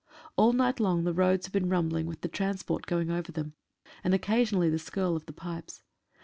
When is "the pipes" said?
5.27-5.83